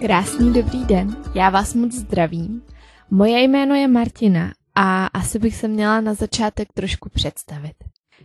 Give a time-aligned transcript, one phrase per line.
[0.00, 2.62] Krásný dobrý den, já vás moc zdravím.
[3.10, 7.74] Moje jméno je Martina a asi bych se měla na začátek trošku představit.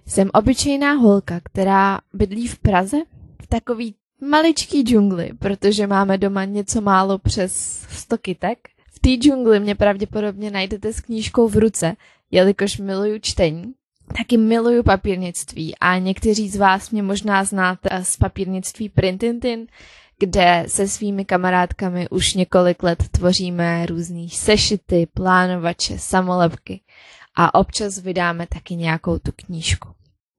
[0.06, 2.98] Jsem obyčejná holka, která bydlí v Praze,
[3.42, 7.54] v takový maličký džungli, protože máme doma něco málo přes
[7.90, 8.58] 100 kytek.
[8.94, 11.96] V té džungli mě pravděpodobně najdete s knížkou v ruce,
[12.32, 13.74] jelikož miluju čtení.
[14.18, 19.68] Taky miluju papírnictví a někteří z vás mě možná znáte z papírnictví Printintin,
[20.20, 26.82] kde se svými kamarádkami už několik let tvoříme různý sešity, plánovače, samolepky
[27.36, 29.90] a občas vydáme taky nějakou tu knížku.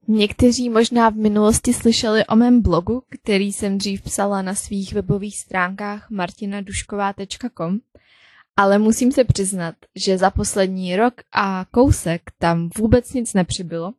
[0.08, 5.38] Někteří možná v minulosti slyšeli o mém blogu, který jsem dřív psala na svých webových
[5.38, 7.78] stránkách martinadušková.com,
[8.56, 13.92] ale musím se přiznat, že za poslední rok a kousek tam vůbec nic nepřibylo.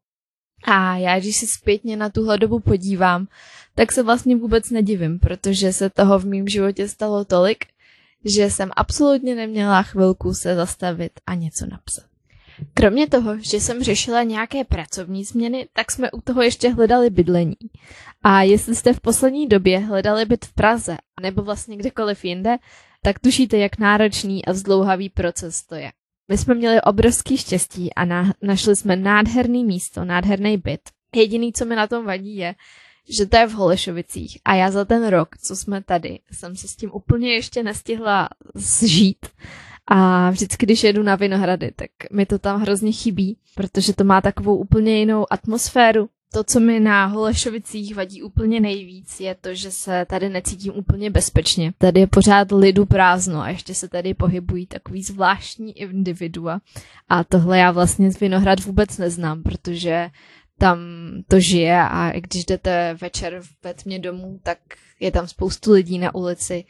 [0.68, 3.28] A já, když se zpětně na tuhle dobu podívám,
[3.76, 7.66] tak se vlastně vůbec nedivím, protože se toho v mém životě stalo tolik,
[8.26, 12.15] že jsem absolutně neměla chvilku se zastavit a něco napsat.
[12.74, 17.56] Kromě toho, že jsem řešila nějaké pracovní změny, tak jsme u toho ještě hledali bydlení.
[18.24, 22.58] A jestli jste v poslední době hledali byt v Praze nebo vlastně kdekoliv jinde,
[23.02, 25.92] tak tušíte, jak náročný a zdlouhavý proces to je.
[26.28, 30.82] My jsme měli obrovský štěstí a na, našli jsme nádherný místo, nádherný byt.
[31.16, 32.56] Jediný, co mi na tom vadí, je,
[33.18, 36.68] že to je v Holešovicích a já za ten rok, co jsme tady, jsem se
[36.68, 39.26] s tím úplně ještě nestihla zžít.
[39.88, 44.22] A vždycky, když jedu na Vinohrady, tak mi to tam hrozně chybí, protože to má
[44.22, 46.10] takovou úplně jinou atmosféru.
[46.34, 51.10] To, co mi na Holešovicích vadí úplně nejvíc, je to, že se tady necítím úplně
[51.10, 51.74] bezpečně.
[51.78, 56.60] Tady je pořád lidu prázdno a ještě se tady pohybují takový zvláštní individua.
[57.10, 60.10] A tohle já vlastně z Vinohrad vůbec neznám, protože
[60.58, 60.80] tam
[61.28, 64.58] to žije a když jdete večer ve tmě domů, tak
[65.00, 66.66] je tam spoustu lidí na ulici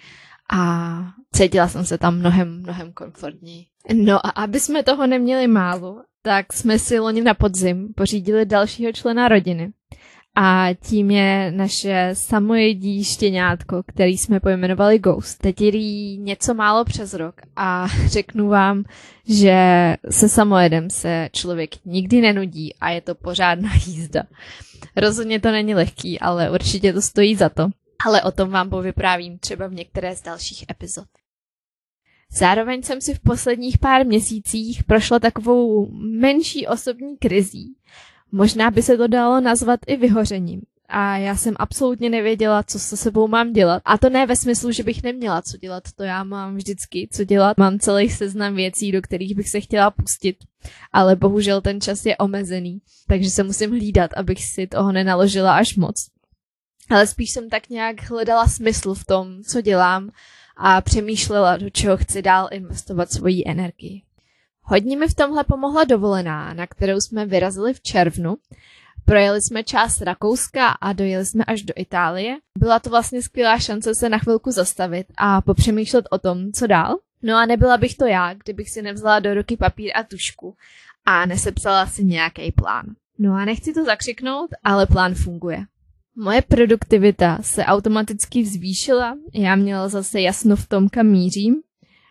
[0.54, 0.98] a
[1.32, 3.66] cítila jsem se tam mnohem, mnohem komfortněji.
[3.94, 8.92] No a aby jsme toho neměli málo, tak jsme si loni na podzim pořídili dalšího
[8.92, 9.72] člena rodiny.
[10.38, 15.38] A tím je naše samojedí štěňátko, který jsme pojmenovali Ghost.
[15.38, 18.84] Teď jí něco málo přes rok a řeknu vám,
[19.28, 19.58] že
[20.10, 24.24] se samojedem se člověk nikdy nenudí a je to pořádná jízda.
[24.96, 27.70] Rozhodně to není lehký, ale určitě to stojí za to.
[28.06, 31.08] Ale o tom vám povyprávím třeba v některé z dalších epizod.
[32.32, 37.76] Zároveň jsem si v posledních pár měsících prošla takovou menší osobní krizí,
[38.32, 40.62] Možná by se to dalo nazvat i vyhořením.
[40.90, 43.82] A já jsem absolutně nevěděla, co se sebou mám dělat.
[43.86, 47.24] A to ne ve smyslu, že bych neměla co dělat, to já mám vždycky co
[47.24, 47.58] dělat.
[47.58, 50.38] Mám celý seznam věcí, do kterých bych se chtěla pustit,
[50.94, 55.76] ale bohužel ten čas je omezený, takže se musím hlídat, abych si toho nenaložila až
[55.76, 56.08] moc.
[56.90, 60.10] Ale spíš jsem tak nějak hledala smysl v tom, co dělám
[60.58, 64.02] a přemýšlela, do čeho chci dál investovat svoji energii.
[64.62, 68.38] Hodně mi v tomhle pomohla dovolená, na kterou jsme vyrazili v červnu.
[69.06, 72.38] Projeli jsme část Rakouska a dojeli jsme až do Itálie.
[72.58, 76.98] Byla to vlastně skvělá šance se na chvilku zastavit a popřemýšlet o tom, co dál.
[77.22, 80.56] No a nebyla bych to já, kdybych si nevzala do ruky papír a tušku
[81.06, 82.86] a nesepsala si nějaký plán.
[83.20, 85.66] No a nechci to zakřiknout, ale plán funguje.
[86.18, 91.56] Moje produktivita se automaticky zvýšila, já měla zase jasno v tom, kam mířím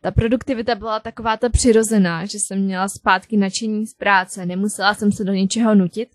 [0.05, 5.13] ta produktivita byla taková ta přirozená, že jsem měla zpátky nadšení z práce, nemusela jsem
[5.13, 6.09] se do něčeho nutit.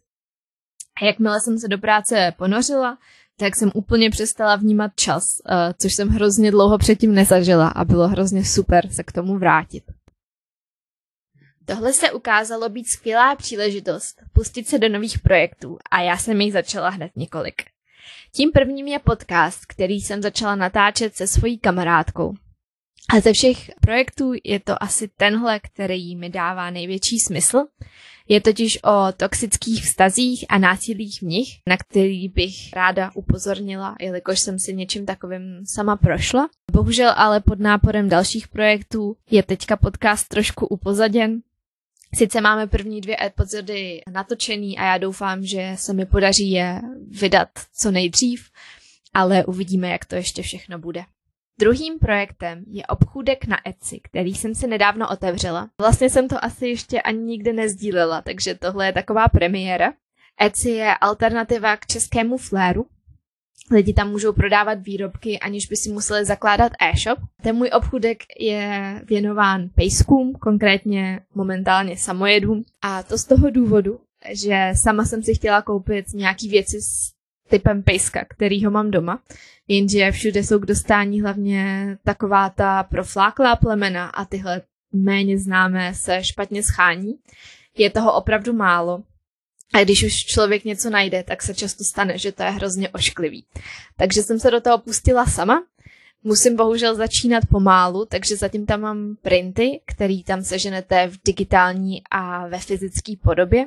[1.01, 2.97] A jakmile jsem se do práce ponořila,
[3.37, 8.07] tak jsem úplně přestala vnímat čas, eh, což jsem hrozně dlouho předtím nezažila a bylo
[8.07, 9.83] hrozně super se k tomu vrátit.
[11.65, 16.53] Tohle se ukázalo být skvělá příležitost pustit se do nových projektů a já jsem jich
[16.53, 17.78] začala hned několik.
[18.31, 22.33] Tím prvním je podcast, který jsem začala natáčet se svojí kamarádkou.
[23.13, 27.65] A ze všech projektů je to asi tenhle, který mi dává největší smysl.
[28.27, 34.39] Je totiž o toxických vztazích a násilích v nich, na který bych ráda upozornila, jelikož
[34.39, 36.49] jsem si něčím takovým sama prošla.
[36.71, 41.41] Bohužel ale pod náporem dalších projektů je teďka podcast trošku upozaděn.
[42.15, 47.49] Sice máme první dvě epizody natočený a já doufám, že se mi podaří je vydat
[47.73, 48.49] co nejdřív,
[49.13, 51.03] ale uvidíme, jak to ještě všechno bude.
[51.59, 55.69] Druhým projektem je obchůdek na Etsy, který jsem si nedávno otevřela.
[55.81, 59.93] Vlastně jsem to asi ještě ani nikdy nezdílela, takže tohle je taková premiéra.
[60.41, 62.85] Etsy je alternativa k českému fléru.
[63.71, 67.19] Lidi tam můžou prodávat výrobky, aniž by si museli zakládat e-shop.
[67.41, 72.63] Ten můj obchůdek je věnován pejskům, konkrétně momentálně samojedům.
[72.81, 73.99] A to z toho důvodu,
[74.31, 77.11] že sama jsem si chtěla koupit nějaký věci z
[77.49, 79.19] typem pejska, který ho mám doma,
[79.67, 84.61] jenže všude jsou k dostání hlavně taková ta profláklá plemena a tyhle
[84.93, 87.13] méně známé se špatně schání.
[87.77, 89.03] Je toho opravdu málo.
[89.73, 93.45] A když už člověk něco najde, tak se často stane, že to je hrozně ošklivý.
[93.97, 95.63] Takže jsem se do toho pustila sama.
[96.23, 102.47] Musím bohužel začínat pomálu, takže zatím tam mám printy, který tam seženete v digitální a
[102.47, 103.65] ve fyzické podobě.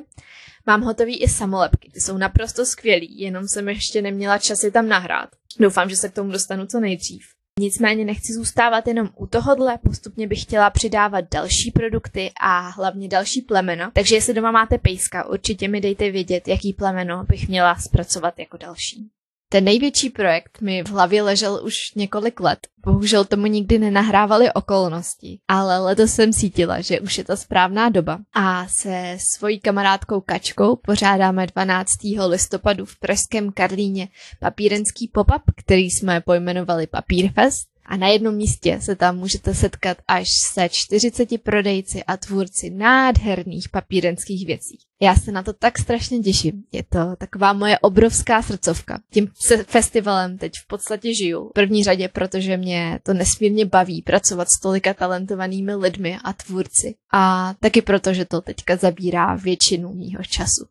[0.65, 4.87] Mám hotový i samolepky, ty jsou naprosto skvělý, jenom jsem ještě neměla čas je tam
[4.87, 5.29] nahrát.
[5.59, 7.32] Doufám, že se k tomu dostanu co nejdřív.
[7.59, 13.41] Nicméně nechci zůstávat jenom u tohohle, postupně bych chtěla přidávat další produkty a hlavně další
[13.41, 13.91] plemena.
[13.93, 18.57] Takže jestli doma máte pejska, určitě mi dejte vědět, jaký plemeno bych měla zpracovat jako
[18.57, 19.09] další.
[19.53, 22.59] Ten největší projekt mi v hlavě ležel už několik let.
[22.85, 28.19] Bohužel tomu nikdy nenahrávali okolnosti, ale letos jsem cítila, že už je ta správná doba.
[28.33, 31.89] A se svojí kamarádkou Kačkou pořádáme 12.
[32.27, 34.07] listopadu v Pražském Karlíně
[34.39, 40.29] papírenský pop-up, který jsme pojmenovali Papírfest a na jednom místě se tam můžete setkat až
[40.53, 44.77] se 40 prodejci a tvůrci nádherných papírenských věcí.
[45.01, 46.63] Já se na to tak strašně těším.
[46.71, 48.99] Je to taková moje obrovská srdcovka.
[49.13, 51.49] Tím se festivalem teď v podstatě žiju.
[51.49, 56.95] V první řadě, protože mě to nesmírně baví pracovat s tolika talentovanými lidmi a tvůrci.
[57.13, 60.65] A taky proto, že to teďka zabírá většinu mýho času.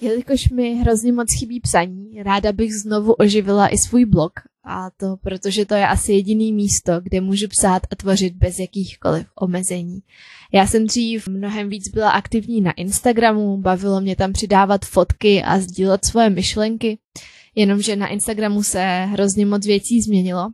[0.00, 4.32] Jelikož mi hrozně moc chybí psaní, ráda bych znovu oživila i svůj blog
[4.64, 9.26] a to protože to je asi jediný místo, kde můžu psát a tvořit bez jakýchkoliv
[9.40, 10.00] omezení.
[10.52, 15.58] Já jsem dřív mnohem víc byla aktivní na Instagramu, bavilo mě tam přidávat fotky a
[15.58, 16.98] sdílet svoje myšlenky,
[17.54, 20.48] jenomže na Instagramu se hrozně moc věcí změnilo.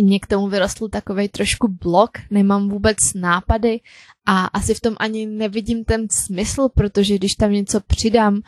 [0.00, 3.80] Mně k tomu vyrostl takovej trošku blok, nemám vůbec nápady
[4.26, 8.42] a asi v tom ani nevidím ten smysl, protože když tam něco přidám,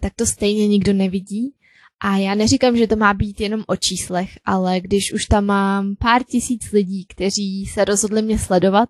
[0.00, 1.52] tak to stejně nikdo nevidí.
[2.00, 5.96] A já neříkám, že to má být jenom o číslech, ale když už tam mám
[5.98, 8.88] pár tisíc lidí, kteří se rozhodli mě sledovat,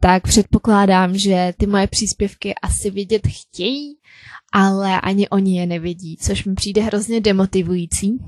[0.00, 3.96] tak předpokládám, že ty moje příspěvky asi vidět chtějí,
[4.52, 8.18] ale ani oni je nevidí, což mi přijde hrozně demotivující.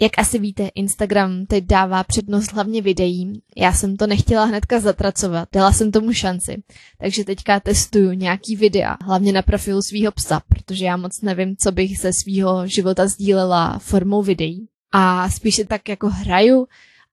[0.00, 3.40] Jak asi víte, Instagram teď dává přednost hlavně videím.
[3.56, 6.62] Já jsem to nechtěla hnedka zatracovat, dala jsem tomu šanci.
[6.98, 11.72] Takže teďka testuju nějaký videa, hlavně na profilu svého psa, protože já moc nevím, co
[11.72, 14.68] bych ze svého života sdílela formou videí.
[14.92, 16.66] A spíše tak jako hraju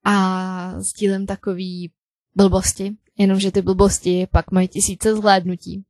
[0.04, 1.92] a sdílím takový
[2.36, 5.84] blbosti, jenomže ty blbosti pak mají tisíce zhlédnutí.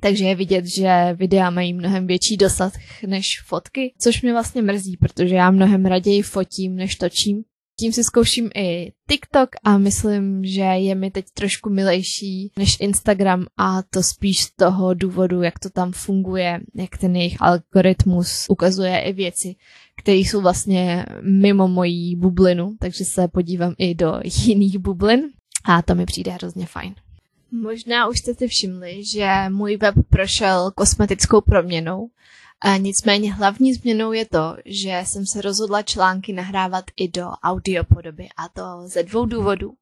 [0.00, 2.72] Takže je vidět, že videa mají mnohem větší dosah
[3.06, 7.44] než fotky, což mě vlastně mrzí, protože já mnohem raději fotím, než točím.
[7.80, 13.46] Tím si zkouším i TikTok a myslím, že je mi teď trošku milejší než Instagram
[13.56, 19.00] a to spíš z toho důvodu, jak to tam funguje, jak ten jejich algoritmus ukazuje
[19.00, 19.54] i věci,
[20.02, 25.20] které jsou vlastně mimo mojí bublinu, takže se podívám i do jiných bublin
[25.64, 26.94] a to mi přijde hrozně fajn.
[27.50, 32.10] Možná už jste si všimli, že můj web prošel kosmetickou proměnou.
[32.60, 38.28] A nicméně hlavní změnou je to, že jsem se rozhodla články nahrávat i do audiopodoby
[38.36, 39.72] a to ze dvou důvodů.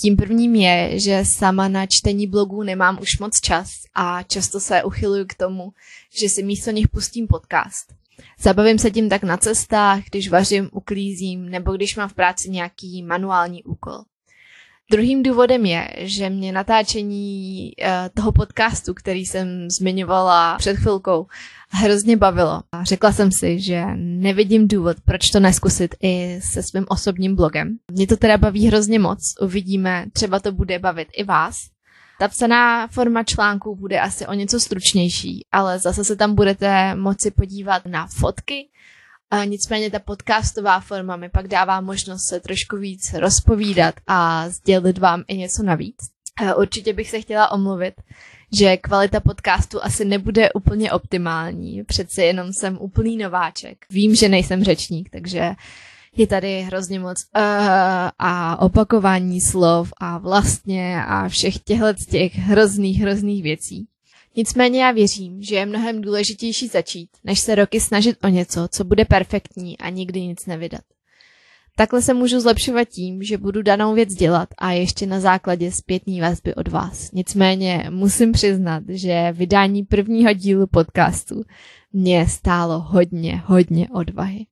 [0.00, 4.82] Tím prvním je, že sama na čtení blogů nemám už moc čas a často se
[4.82, 5.72] uchyluju k tomu,
[6.18, 7.94] že si místo nich pustím podcast.
[8.38, 13.02] Zabavím se tím tak na cestách, když vařím, uklízím nebo když mám v práci nějaký
[13.02, 14.02] manuální úkol.
[14.90, 21.26] Druhým důvodem je, že mě natáčení uh, toho podcastu, který jsem zmiňovala před chvilkou,
[21.68, 22.62] hrozně bavilo.
[22.72, 27.76] A řekla jsem si, že nevidím důvod, proč to neskusit i se svým osobním blogem.
[27.92, 31.56] Mě to teda baví hrozně moc, uvidíme, třeba to bude bavit i vás.
[32.18, 37.30] Ta psaná forma článků bude asi o něco stručnější, ale zase se tam budete moci
[37.30, 38.68] podívat na fotky,
[39.30, 44.98] a nicméně ta podcastová forma mi pak dává možnost se trošku víc rozpovídat a sdělit
[44.98, 45.96] vám i něco navíc.
[46.56, 47.94] Určitě bych se chtěla omluvit,
[48.52, 51.84] že kvalita podcastu asi nebude úplně optimální.
[51.84, 53.86] Přece jenom jsem úplný nováček.
[53.90, 55.50] Vím, že nejsem řečník, takže
[56.16, 57.42] je tady hrozně moc uh,
[58.18, 63.86] a opakování slov a vlastně a všech těchto těch hrozných, hrozných věcí.
[64.36, 68.84] Nicméně já věřím, že je mnohem důležitější začít, než se roky snažit o něco, co
[68.84, 70.80] bude perfektní a nikdy nic nevydat.
[71.76, 76.20] Takhle se můžu zlepšovat tím, že budu danou věc dělat a ještě na základě zpětní
[76.20, 77.12] vazby od vás.
[77.12, 81.42] Nicméně musím přiznat, že vydání prvního dílu podcastu
[81.92, 84.46] mě stálo hodně, hodně odvahy.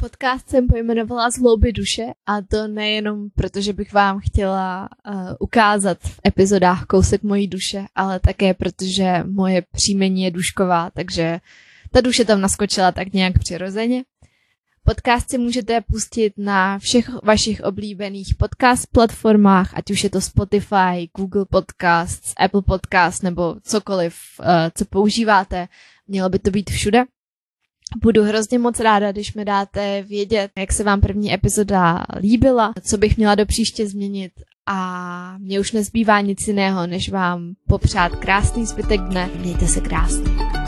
[0.00, 5.98] Podcast jsem pojmenovala Zlouby duše a to nejenom proto, že bych vám chtěla uh, ukázat
[5.98, 11.40] v epizodách kousek mojí duše, ale také protože moje příjmení je dušková, takže
[11.90, 14.04] ta duše tam naskočila tak nějak přirozeně.
[14.84, 21.08] Podcast si můžete pustit na všech vašich oblíbených podcast platformách, ať už je to Spotify,
[21.16, 25.68] Google Podcasts, Apple Podcast nebo cokoliv, eh, co používáte.
[26.08, 27.04] Mělo by to být všude.
[28.02, 32.98] Budu hrozně moc ráda, když mi dáte vědět, jak se vám první epizoda líbila, co
[32.98, 34.32] bych měla do příště změnit
[34.66, 39.30] a mě už nezbývá nic jiného, než vám popřát krásný zbytek dne.
[39.34, 40.59] Mějte se krásně.